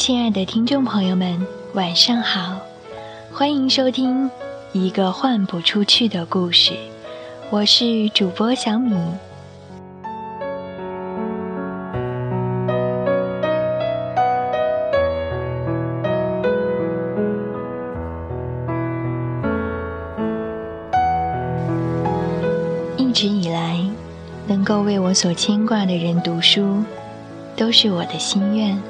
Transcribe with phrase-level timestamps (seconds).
[0.00, 2.58] 亲爱的听众朋友们，晚上好，
[3.30, 4.24] 欢迎收听
[4.72, 6.72] 《一个换不出去的故事》，
[7.50, 8.96] 我是主播小米。
[22.96, 23.78] 一直以来，
[24.46, 26.82] 能够为我所牵挂的人读书，
[27.54, 28.80] 都是我的心愿。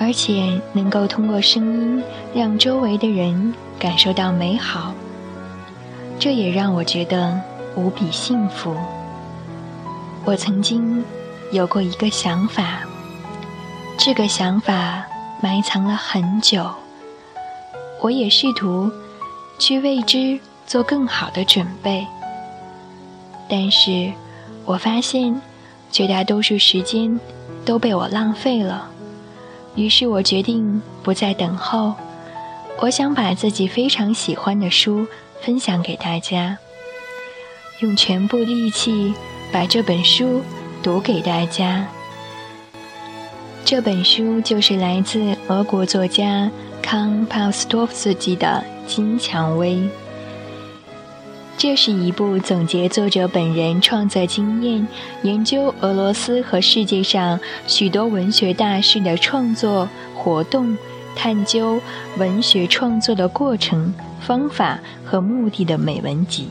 [0.00, 2.02] 而且能够通过声音
[2.34, 4.94] 让周围的人感受到美好，
[6.18, 7.38] 这也让我觉得
[7.76, 8.74] 无比幸福。
[10.24, 11.04] 我曾经
[11.52, 12.80] 有过一个想法，
[13.98, 15.04] 这个想法
[15.42, 16.70] 埋藏了很久，
[18.00, 18.90] 我也试图
[19.58, 22.06] 去为之做更好的准备，
[23.50, 24.10] 但是
[24.64, 25.38] 我发现
[25.92, 27.20] 绝大多数时间
[27.66, 28.89] 都被我浪费了。
[29.74, 31.94] 于是我决定不再等候，
[32.78, 35.06] 我想把自己非常喜欢的书
[35.40, 36.58] 分享给大家，
[37.80, 39.14] 用全部力气
[39.52, 40.42] 把这本书
[40.82, 41.86] 读给大家。
[43.64, 46.50] 这本书就是来自俄国作家
[46.82, 49.74] 康帕斯托夫斯基的《金蔷薇》。
[51.60, 54.88] 这是一部总结作者本人创作经验、
[55.20, 60.74] 研究俄罗斯和世界上许多文学大师的创作活动、
[61.14, 61.78] 探究
[62.16, 66.48] 文学创作的过程、方法和目的的美文集。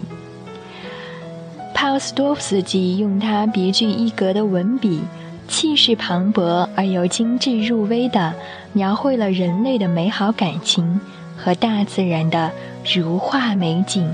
[1.73, 5.01] 帕斯多夫斯基用他别具一格的文笔，
[5.47, 8.31] 气势磅礴而又精致入微地
[8.73, 11.01] 描绘了人类的美好感情
[11.35, 12.51] 和大自然的
[12.93, 14.07] 如画美景。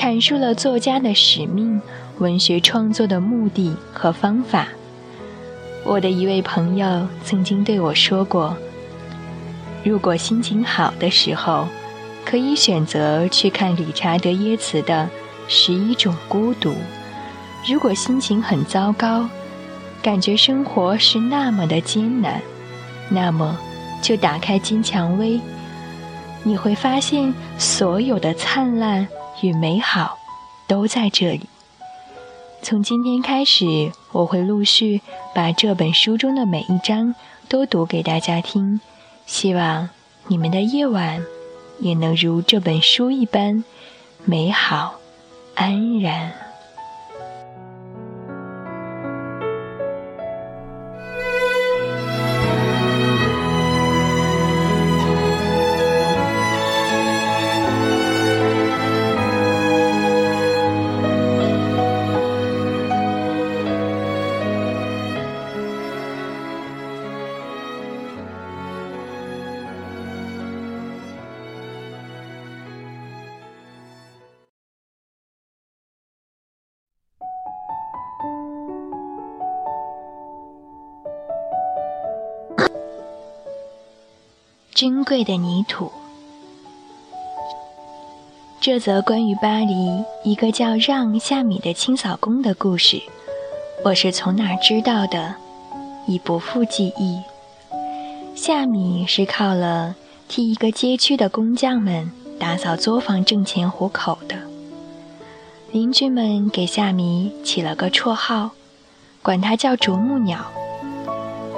[0.00, 1.78] 阐述了作家的使命、
[2.20, 4.66] 文学创作的目的和方法。
[5.84, 8.56] 我的一位朋友曾经对我说过
[9.84, 11.68] ：“如果心情好的时候，
[12.24, 15.06] 可以选择去看理查德·耶茨的
[15.52, 16.70] 《十一种孤独》；
[17.70, 19.28] 如果心情很糟糕，
[20.00, 22.40] 感觉生活是那么的艰难，
[23.10, 23.54] 那么
[24.00, 25.32] 就打开《金蔷薇》，
[26.42, 29.06] 你会发现所有的灿烂。”
[29.42, 30.18] 与美好
[30.66, 31.48] 都在这里。
[32.62, 35.00] 从今天开始，我会陆续
[35.34, 37.14] 把这本书中的每一章
[37.48, 38.80] 都读给大家听，
[39.26, 39.88] 希望
[40.26, 41.24] 你们的夜晚
[41.78, 43.64] 也能如这本书一般
[44.24, 44.96] 美好
[45.54, 46.39] 安然。
[84.80, 85.92] 珍贵的泥土。
[88.62, 93.02] 这则关于巴黎一个叫让夏米的清扫工的故事，
[93.84, 95.34] 我是从哪知道的，
[96.06, 97.20] 已不复记忆。
[98.34, 99.94] 夏米是靠了
[100.28, 104.36] 替一个街区的工匠们打扫作坊挣钱糊口的。
[105.72, 108.52] 邻居们给夏米起了个绰号，
[109.20, 110.38] 管他叫啄木鸟。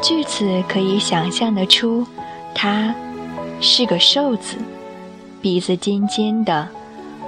[0.02, 2.04] 据此可以想象得出，
[2.52, 2.92] 他。
[3.64, 4.56] 是个瘦子，
[5.40, 6.68] 鼻子尖尖的，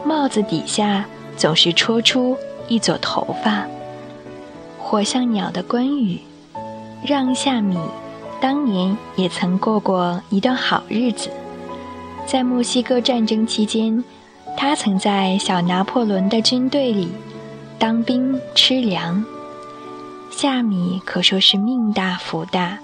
[0.04, 1.04] 帽子底下
[1.36, 2.36] 总是戳出
[2.66, 3.64] 一撮头发。
[4.76, 6.18] 活像鸟的关羽，
[7.06, 7.78] 让夏米，
[8.40, 11.30] 当年也曾过过一段好日子。
[12.26, 14.02] 在墨西哥战争期间，
[14.56, 17.12] 他曾在小拿破仑的军队里
[17.78, 19.24] 当兵吃粮。
[20.32, 22.76] 夏米可说是命大福大。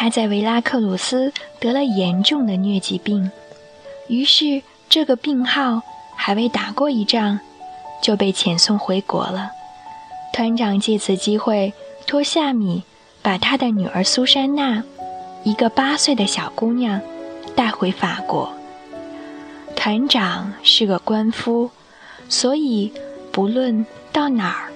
[0.00, 3.30] 他在维拉克鲁斯得了严重的疟疾病，
[4.08, 5.82] 于是这个病号
[6.16, 7.38] 还未打过一仗，
[8.02, 9.50] 就被遣送回国了。
[10.32, 11.74] 团长借此机会
[12.06, 12.82] 托夏米
[13.20, 14.82] 把他的女儿苏珊娜，
[15.44, 16.98] 一个八岁的小姑娘，
[17.54, 18.50] 带回法国。
[19.76, 21.70] 团长是个官夫，
[22.26, 22.90] 所以
[23.30, 24.72] 不论到哪儿，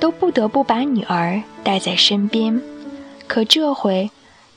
[0.00, 2.58] 都不得不把女儿带在身边。
[3.26, 4.10] 可这回。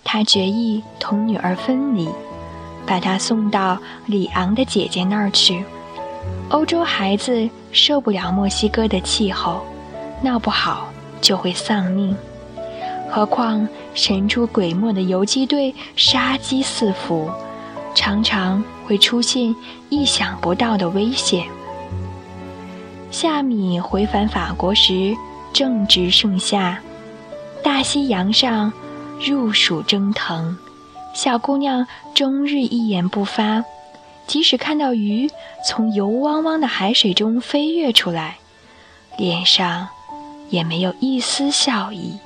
[0.09, 2.07] 他决意同女儿分离，
[2.85, 5.65] 把她送到里昂的姐姐那儿去。
[6.47, 9.65] 欧洲孩子受不了墨西哥的气候，
[10.21, 10.87] 闹不好
[11.19, 12.15] 就会丧命。
[13.09, 17.29] 何况神出鬼没的游击队杀机四伏，
[17.93, 19.53] 常常会出现
[19.89, 21.45] 意想不到的危险。
[23.11, 25.13] 夏米回返法国时，
[25.51, 26.79] 正值盛夏，
[27.61, 28.71] 大西洋上
[29.25, 30.57] 入暑蒸腾，
[31.13, 33.63] 小姑娘终日一言不发，
[34.27, 35.29] 即使看到鱼
[35.65, 38.37] 从油汪汪的海水中飞跃出来，
[39.17, 39.87] 脸上
[40.49, 42.19] 也没有一丝笑意。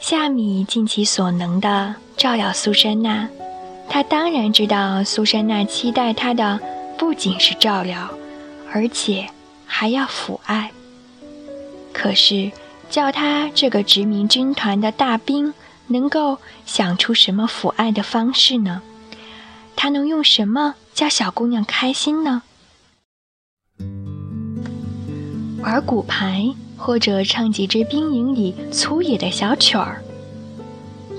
[0.00, 3.28] 夏米尽其所能的照料苏珊娜，
[3.88, 6.58] 他当然知道苏珊娜期待他的
[6.98, 8.10] 不仅是照料，
[8.72, 9.28] 而且
[9.66, 10.70] 还要抚爱。
[11.92, 12.50] 可是，
[12.90, 15.54] 叫他这个殖民军团的大兵
[15.86, 18.82] 能够想出什么抚爱的方式呢？
[19.74, 22.42] 他能用什么叫小姑娘开心呢？
[25.62, 26.54] 玩骨牌。
[26.82, 30.02] 或者唱几支兵营里粗野的小曲儿，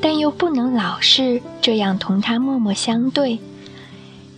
[0.01, 3.37] 但又不能老是这样同他默默相对。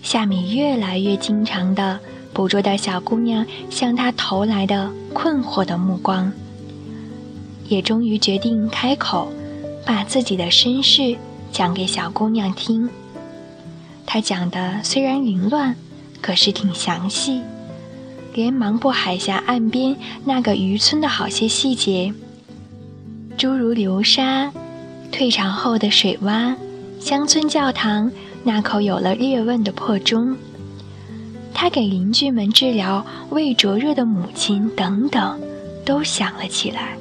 [0.01, 1.97] 夏米越来越经常地
[2.33, 6.29] 捕捉到小姑娘向他投来的困惑的目光，
[7.67, 9.31] 也终于决定开口，
[9.85, 11.15] 把自己的身世
[11.51, 12.89] 讲给小姑娘听。
[14.05, 15.75] 他讲的虽然凌乱，
[16.21, 17.41] 可是挺详细。
[18.33, 19.95] 连芒布海峡岸边
[20.25, 22.13] 那个渔村的好些细节，
[23.37, 24.51] 诸如流沙、
[25.11, 26.55] 退潮后的水洼、
[26.99, 28.11] 乡村教堂
[28.43, 30.35] 那口有了裂纹的破钟，
[31.53, 35.39] 他给邻居们治疗胃灼热的母亲等等，
[35.85, 36.97] 都想了起来。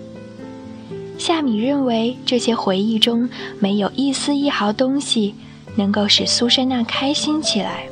[1.18, 3.28] 夏米认为这些回忆中
[3.58, 5.34] 没有一丝一毫东西
[5.76, 7.84] 能够使苏珊娜开心起来，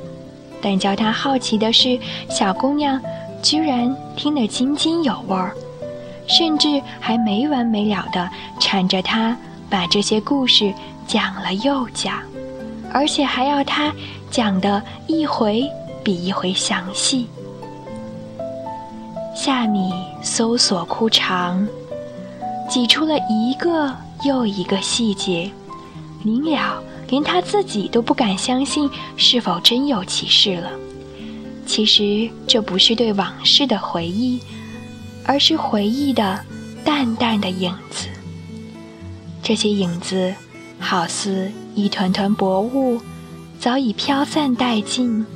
[0.61, 3.01] 但叫他好奇的是，小姑娘。
[3.43, 5.57] 居然听得津津有味儿，
[6.29, 6.69] 甚至
[7.01, 8.29] 还没完没了地
[8.61, 9.35] 缠着他
[9.71, 10.71] 把这些故事
[11.07, 12.19] 讲了又讲，
[12.93, 13.91] 而且还要他
[14.31, 15.67] 讲的一回
[16.05, 17.29] 比一回详细。
[19.35, 19.91] 夏米
[20.21, 21.67] 搜索枯肠，
[22.71, 25.51] 挤出了一个又一个细节，
[26.23, 30.71] 临了连他自己都不敢相信是否真有其事了。
[31.67, 34.41] 其实这不是对往事的回忆，
[35.25, 36.39] 而是回忆的
[36.85, 38.07] 淡淡的影子。
[39.43, 40.33] 这些影子
[40.79, 43.01] 好似一团团薄雾，
[43.59, 45.27] 早已飘散殆尽。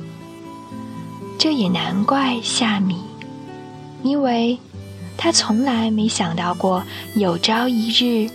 [1.37, 2.95] 这也难怪夏米，
[4.03, 4.57] 因为
[5.17, 6.83] 他从来没想到过
[7.15, 8.29] 有朝一日，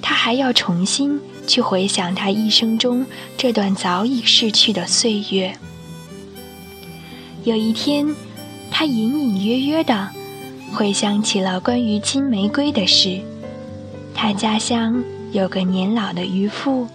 [0.00, 3.04] 他还要重新去回想他一生中
[3.36, 5.56] 这段早已逝去的岁月。
[7.44, 8.14] 有一天，
[8.70, 10.08] 他隐隐约约地
[10.72, 13.20] 回想起了关于金玫瑰的事。
[14.14, 15.02] 他家乡
[15.32, 16.86] 有个年老的渔夫，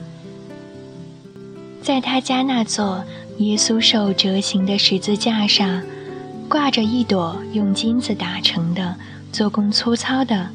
[1.81, 3.03] 在他家那座
[3.38, 5.81] 耶稣受折刑的十字架上，
[6.51, 8.94] 挂着一朵用金子打成的、
[9.31, 10.50] 做工粗糙的、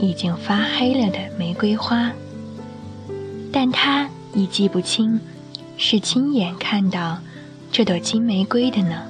[0.00, 2.10] 已经发黑了的玫瑰花。
[3.52, 5.20] 但他已记不清
[5.78, 7.18] 是亲眼看到
[7.70, 9.00] 这朵金玫瑰的呢。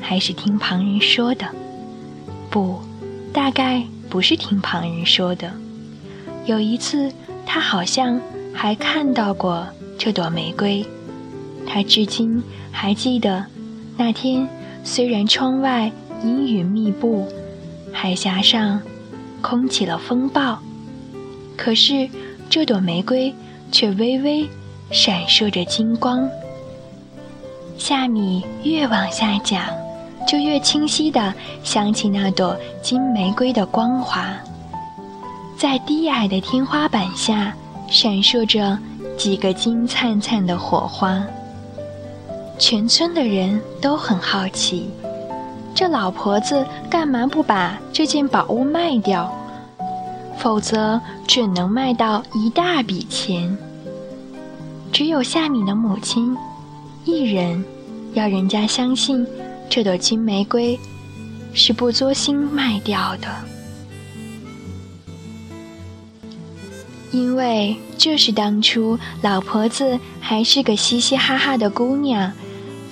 [0.00, 1.46] 还是听旁人说的，
[2.50, 2.80] 不，
[3.30, 5.52] 大概不是听旁人说的。
[6.46, 7.12] 有一次，
[7.44, 8.18] 他好像
[8.54, 9.66] 还看到过
[9.98, 10.82] 这朵玫瑰。
[11.66, 13.44] 他至今还记得
[13.98, 14.46] 那天，
[14.84, 15.90] 虽然窗外
[16.22, 17.26] 阴云密布，
[17.92, 18.80] 海峡上
[19.40, 20.58] 空起了风暴，
[21.56, 22.08] 可是
[22.48, 23.34] 这朵玫瑰
[23.72, 24.48] 却微微
[24.90, 26.28] 闪烁着金光。
[27.76, 29.62] 夏米越往下讲。
[30.26, 34.34] 就越清晰地想起那朵金玫瑰的光华，
[35.54, 37.54] 在低矮的天花板下
[37.90, 38.78] 闪烁着
[39.18, 41.22] 几个金灿灿的火花。
[42.58, 44.88] 全村的人都很好奇，
[45.74, 49.32] 这老婆子干嘛不把这件宝物卖掉？
[50.38, 53.56] 否则准能卖到一大笔钱。
[54.92, 56.36] 只有夏米的母亲
[57.04, 57.64] 一人
[58.12, 59.26] 要人家相信。
[59.70, 60.78] 这朵金玫瑰
[61.52, 63.28] 是不作心卖掉的，
[67.10, 72.30] 因为这是当初老婆子还是个嘻嘻哈哈的姑娘，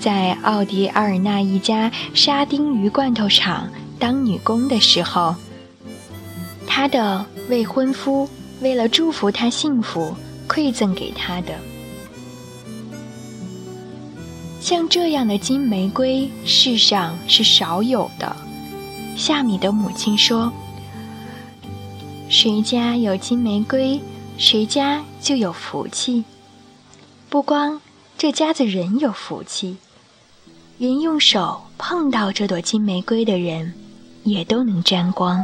[0.03, 3.69] 在奥迪阿尔纳一家沙丁鱼罐头厂
[4.01, 5.33] 当女工的时候，
[6.67, 8.29] 她的未婚夫
[8.61, 10.13] 为了祝福她幸福，
[10.49, 11.55] 馈赠给她的。
[14.61, 18.35] 像这样的金玫瑰，世上是少有的。
[19.17, 20.53] 夏米的母亲说
[22.29, 24.01] ：“谁家有金玫瑰，
[24.37, 26.25] 谁家就有福气。
[27.31, 27.81] 不光
[28.19, 29.77] 这家子人有福气，
[30.83, 33.73] 连用手碰到这朵金玫瑰的人，
[34.25, 35.41] 也都能沾光。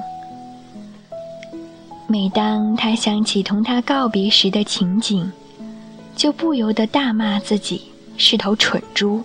[2.09, 5.31] 每当他想起同他告别时的情景，
[6.17, 7.83] 就不由得大骂自己
[8.17, 9.23] 是头蠢猪。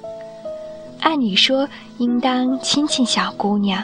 [0.99, 1.67] 按理说
[1.97, 3.83] 应当亲亲小姑娘，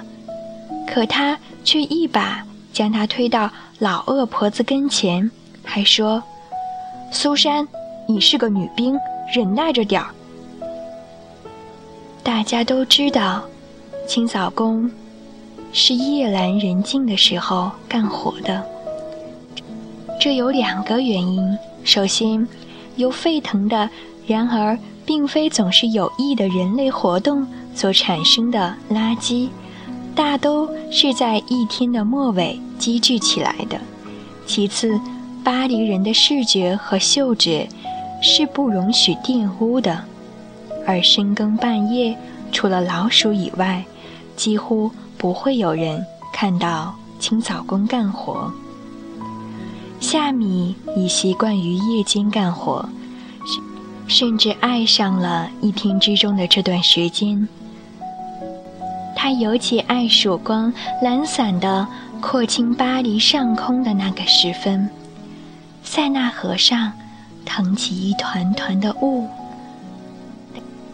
[0.88, 3.50] 可他却一把将她推到。
[3.80, 5.32] 老恶婆子跟前，
[5.64, 6.22] 还说
[7.12, 7.68] ：“苏珊，
[8.08, 8.96] 你是个女兵，
[9.34, 10.14] 忍耐着点儿。”
[12.30, 13.44] 大家都知道，
[14.08, 14.88] 清扫工
[15.74, 18.64] 是夜阑人静的时候干活的。
[20.22, 22.48] 这有两个原因：首先，
[22.98, 23.90] 由沸腾的，
[24.28, 29.50] 然而并非总是有益的人类活动所产生的垃圾。
[30.14, 33.82] 大都是在一天的末尾积聚起来的。
[34.46, 35.02] 其次，
[35.44, 37.68] 巴黎人的视觉和嗅觉
[38.22, 40.04] 是不容许玷污的，
[40.90, 42.18] 而深更半夜，
[42.52, 43.86] 除了老鼠以外，
[44.36, 46.04] 几乎不会有人
[46.34, 48.52] 看到清扫工干活。
[50.00, 52.90] 夏米已习惯于夜间干活，
[53.46, 57.48] 甚甚至爱上了一天之中的这段时间。
[59.16, 61.86] 他尤其爱曙光懒散地
[62.20, 64.90] 廓清巴黎上空的那个时分，
[65.84, 66.92] 塞纳河上
[67.46, 69.28] 腾起一团团的雾，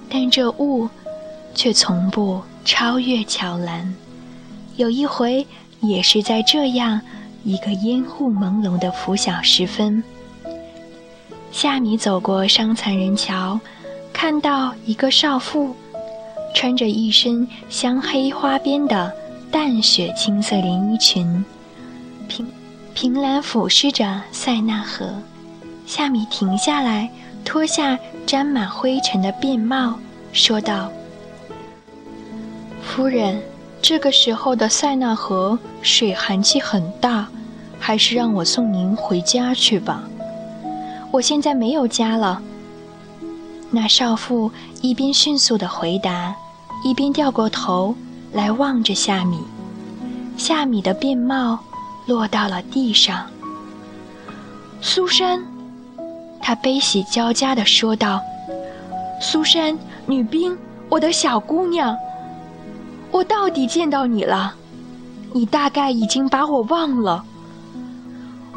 [0.09, 0.89] 但这雾
[1.53, 3.95] 却从不超越桥栏。
[4.75, 5.45] 有一回，
[5.79, 6.99] 也是在这样
[7.43, 10.03] 一个烟雾朦胧的拂晓时分，
[11.51, 13.59] 夏米走过伤残人桥，
[14.11, 15.75] 看到一个少妇。
[16.53, 19.13] 穿着一身镶黑花边的
[19.51, 21.43] 淡雪青色连衣裙，
[22.29, 22.47] 凭
[22.93, 25.13] 凭栏俯视着塞纳河。
[25.85, 27.11] 夏米停下来，
[27.43, 29.99] 脱下沾满灰尘的便帽，
[30.33, 30.91] 说道
[32.81, 33.41] ：“夫人，
[33.81, 37.27] 这个时候的塞纳河水寒气很大，
[37.79, 40.03] 还是让我送您回家去吧。
[41.11, 42.41] 我现在没有家了。”
[43.71, 44.51] 那少妇
[44.81, 46.35] 一边迅速地回答。
[46.83, 47.95] 一边掉过头
[48.31, 49.39] 来望着夏米，
[50.37, 51.57] 夏米的便帽
[52.05, 53.25] 落到了地上。
[54.81, 55.43] 苏珊，
[56.47, 58.21] 他悲喜交加地说道
[59.19, 59.75] ：“苏珊，
[60.05, 60.55] 女兵，
[60.87, 61.97] 我的小姑娘，
[63.09, 64.53] 我到底见到你了。
[65.33, 67.25] 你大概已经把我忘了。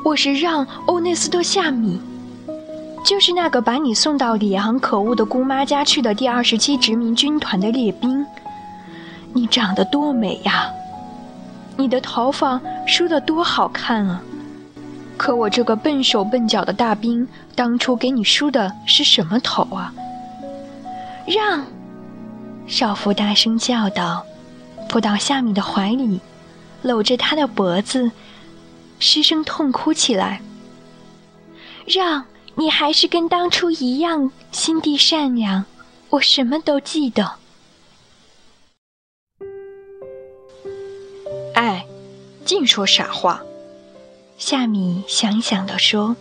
[0.04, 1.99] 我是让·欧内斯特·夏米。”
[3.02, 8.26] 就是那个把你送到里昂可恶的姑妈家去的第二十七殖民军团的列兵，
[9.33, 10.71] 你长得多美呀！
[11.78, 14.21] 你的头发梳得多好看啊！
[15.16, 17.26] 可我这个笨手笨脚的大兵，
[17.59, 19.93] 当初给你梳的是什么头啊？
[21.27, 21.67] 让！
[22.69, 24.25] 少妇大声叫道，
[24.88, 26.21] 扑到夏米的怀里，
[26.83, 28.12] 搂着他的脖子，
[29.00, 30.41] 失声痛哭起来。
[31.85, 32.25] 让！
[32.55, 35.65] 你还是跟当初一样心地善良，
[36.11, 37.33] 我什么都记得。
[41.55, 41.85] 哎，
[42.45, 43.43] 净说傻话！
[44.37, 46.15] 夏米想想的说：“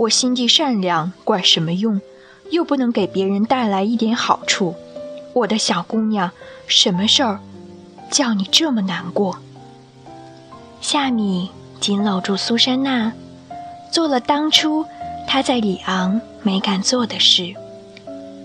[0.00, 2.00] 我心地善良，管什么用？
[2.50, 4.74] 又不能给别人带来一点好处。
[5.34, 6.30] 我的小姑娘，
[6.66, 7.38] 什么事儿
[8.10, 9.36] 叫你这么难过？”
[10.80, 13.12] 夏米紧搂住苏珊娜，
[13.92, 14.86] 做了当初。
[15.26, 17.54] 她在里昂没敢做的事，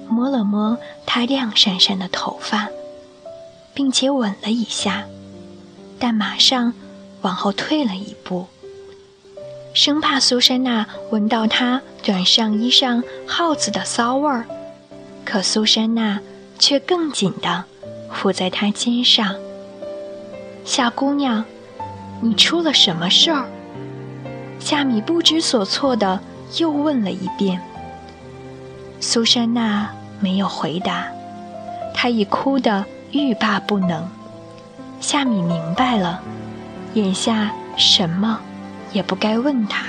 [0.10, 2.68] 摸了摸她亮闪闪的头发，
[3.74, 5.06] 并且吻了一下，
[5.98, 6.74] 但马上
[7.22, 8.46] 往后退了一步，
[9.76, 14.46] 生怕苏珊娜闻到他短上衣上耗子的骚味儿。
[15.26, 16.20] 可苏珊娜
[16.58, 17.66] 却更紧地
[18.12, 19.36] 伏在他肩上。
[20.64, 21.44] 小姑娘，
[22.22, 23.46] 你出了什么事儿？
[24.60, 26.20] 夏米不知所措的。
[26.58, 27.60] 又问了一遍，
[29.02, 29.90] 苏珊娜
[30.22, 31.08] 没有回答，
[31.94, 34.08] 她已哭得欲罢不能。
[35.02, 36.22] 夏米明白了，
[36.94, 38.40] 眼下什么
[38.96, 39.86] 也不该问他。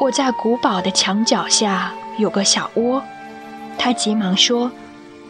[0.00, 3.00] 我在古堡的墙角下有个小窝，
[3.78, 4.70] 他急忙说：“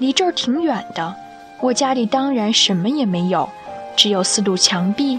[0.00, 1.14] 离这儿挺远的，
[1.60, 3.48] 我家里当然什么也没有，
[3.94, 5.18] 只有四堵墙壁。”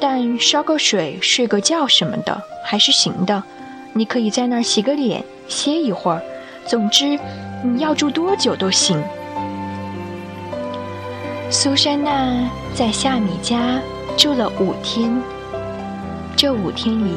[0.00, 3.42] 但烧个水、睡个觉什么的还是行的，
[3.92, 6.22] 你可以在那儿洗个脸、歇一会儿。
[6.66, 7.18] 总之，
[7.62, 9.02] 你要住多久都行。
[11.50, 13.78] 苏珊娜在夏米家
[14.16, 15.16] 住了五天。
[16.34, 17.14] 这五天里，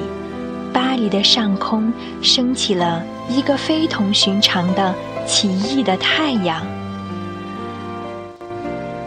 [0.71, 4.93] 巴黎的上空升起了一个非同寻常的
[5.25, 6.61] 奇异的太阳。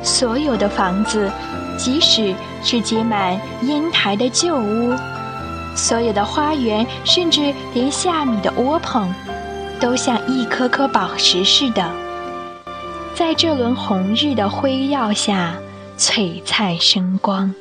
[0.03, 1.31] 所有的房子，
[1.79, 4.93] 即使是结满烟台的旧屋，
[5.77, 9.09] 所有的花园，甚至连夏米的窝棚，
[9.79, 11.89] 都像一颗颗宝石似的，
[13.15, 15.55] 在这轮红日的辉耀下
[16.01, 17.55] 璀璨生光。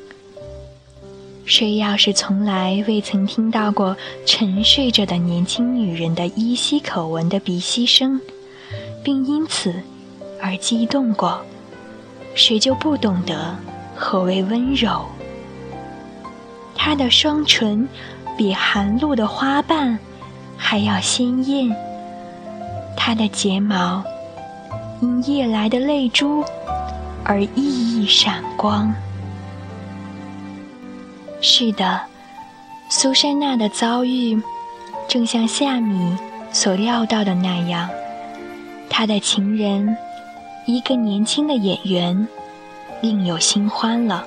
[1.44, 3.94] 谁要是从来未曾听到过
[4.24, 8.18] 沉睡着的年轻女人的依稀可闻的鼻息声，
[9.04, 9.74] 并因此
[10.40, 11.38] 而激动过，
[12.34, 13.54] 谁就不懂得
[13.94, 15.04] 何为温柔。
[16.74, 17.86] 她的双唇
[18.38, 19.98] 比寒露的花瓣
[20.56, 21.70] 还要鲜艳，
[22.96, 24.02] 她的睫毛
[25.02, 26.42] 因夜来的泪珠
[27.30, 28.92] 而熠熠闪光。
[31.40, 32.00] 是的，
[32.88, 34.42] 苏珊娜的遭遇，
[35.06, 36.16] 正像夏米
[36.50, 37.88] 所料到的那样，
[38.88, 39.96] 她的情人，
[40.66, 42.26] 一个年轻的演员，
[43.00, 44.24] 另有新欢了。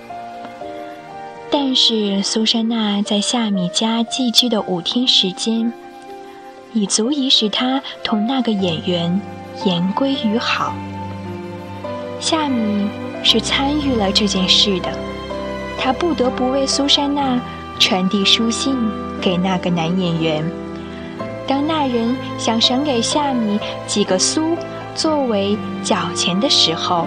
[1.51, 5.74] 但是苏珊娜在夏米家寄居的五天时间，
[6.72, 9.19] 已足以使她同那个演员
[9.65, 10.74] 言归于好。
[12.23, 12.87] 夏米
[13.21, 14.89] 是参与了这件事的。
[15.77, 17.37] 他不得不为苏珊娜
[17.77, 18.77] 传递书信
[19.19, 20.51] 给那个男演员。
[21.45, 24.55] 当那人想赏给夏米几个苏
[24.95, 27.05] 作为缴钱的时候，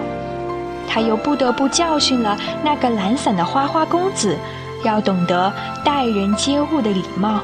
[0.87, 4.37] 他又不得不教训了那个懒散的花花公子，
[4.83, 5.51] 要懂得
[5.83, 7.41] 待人接物的礼貌。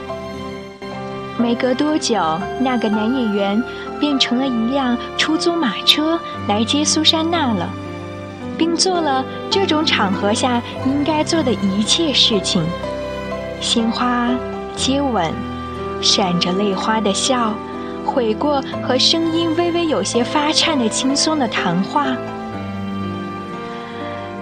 [1.40, 2.22] 没隔多久，
[2.60, 3.64] 那个男演员
[4.04, 7.70] 变成了一辆出租马车来接苏珊娜了。
[8.58, 12.62] 并做了这种场合下应该做的一切事情：
[13.62, 14.30] 鲜花、
[14.76, 15.32] 接吻、
[16.02, 17.54] 闪着泪花的笑、
[18.06, 22.08] 悔过和声音微微有些发颤的轻松的谈话。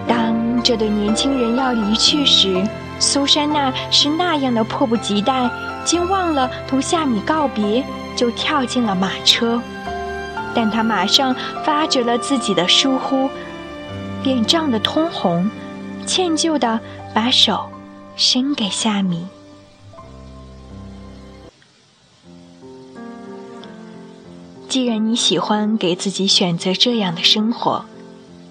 [0.08, 2.64] 当这对年轻人要离去时，
[2.98, 5.48] 苏珊娜是那样的迫不及待，
[5.86, 7.84] 竟忘了同夏米告别，
[8.16, 9.62] 就跳进了马车。
[10.54, 13.30] 但他马上发觉了自己的疏忽。
[14.24, 15.50] 脸涨得通红，
[16.06, 16.80] 歉疚地
[17.14, 17.70] 把手
[18.16, 19.26] 伸给夏米。
[24.70, 27.84] 既然你喜欢给自己选择这样的生活，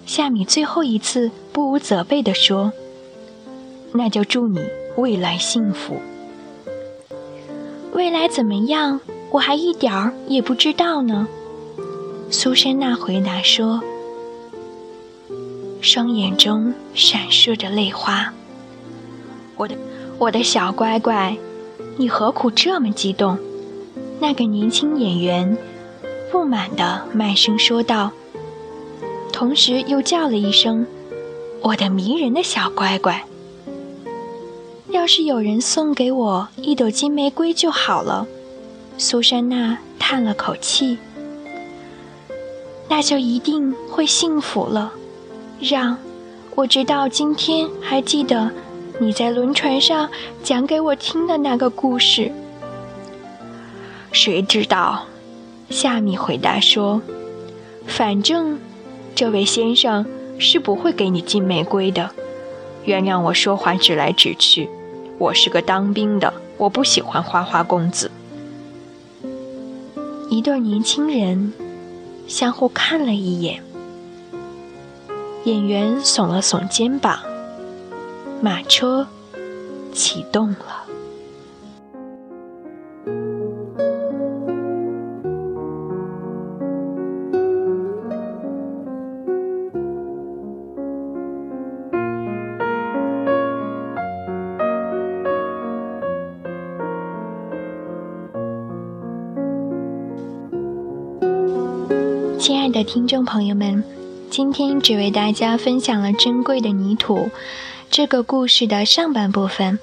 [0.05, 2.73] 夏米最后一次不无责备地说
[3.93, 4.59] ：“那就祝你
[4.97, 6.01] 未来幸福。
[7.93, 8.99] 未来怎么样，
[9.31, 11.27] 我还一点儿也不知道呢。”
[12.29, 13.81] 苏珊娜回答说。
[15.81, 18.31] 双眼中闪烁着泪花。
[19.57, 19.75] 我的，
[20.19, 21.35] 我的小乖乖，
[21.97, 23.39] 你何苦这么激动？
[24.19, 25.57] 那个年轻演员
[26.31, 28.11] 不满地慢声说道，
[29.33, 30.85] 同时又叫了一声
[31.63, 33.25] ：“我的迷人的小乖乖。”
[34.89, 38.27] 要是有人送给我一朵金玫瑰就好了。
[38.97, 40.97] 苏珊娜叹了口气。
[42.87, 44.91] 那就一定会幸福了。
[45.59, 45.97] 让，
[46.55, 48.51] 我直到今天还记得
[48.99, 50.09] 你在轮船上
[50.43, 52.31] 讲给我听的那个故事。
[54.11, 55.05] 谁知道？
[55.69, 57.01] 夏米回答说
[57.87, 58.59] ：“反正，
[59.15, 60.05] 这位先生
[60.37, 62.11] 是不会给你金玫瑰的。
[62.83, 64.67] 原谅我说话直来直去，
[65.17, 68.11] 我是个当兵的，我不喜欢花花公子。”
[70.31, 71.51] 一对年轻人
[72.25, 73.61] 相互看了一眼。
[75.43, 77.19] 演员耸了耸肩膀，
[78.39, 79.05] 马车
[79.91, 80.80] 启动了。
[102.83, 103.83] 听众朋友们。
[104.29, 107.17] 今天只为大家分享了《珍贵的泥土》
[107.89, 109.77] 这个故事的上半部分，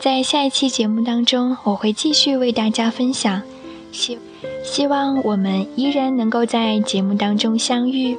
[0.00, 3.40] 在下一期节目当中，我会继续为大家分享。
[3.92, 4.18] 希
[4.64, 8.18] 希望我们依然能够在节目当中相遇。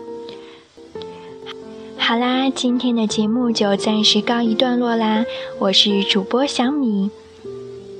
[1.97, 5.25] 好啦，今天的节目就暂时告一段落啦。
[5.59, 7.11] 我是主播小米，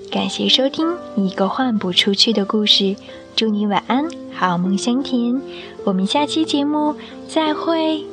[0.09, 2.95] 感谢收听一个换不出去的故事。
[3.35, 5.41] 祝你晚安，好梦香甜。
[5.85, 6.95] 我们下期节目
[7.27, 8.08] 再会。